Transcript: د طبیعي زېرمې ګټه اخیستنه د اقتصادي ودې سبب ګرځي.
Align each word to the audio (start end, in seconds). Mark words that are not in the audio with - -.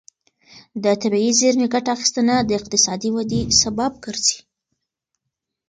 د 0.83 0.85
طبیعي 1.01 1.31
زېرمې 1.39 1.67
ګټه 1.73 1.89
اخیستنه 1.95 2.35
د 2.43 2.49
اقتصادي 2.59 3.09
ودې 3.15 3.41
سبب 3.61 3.91
ګرځي. 4.05 4.39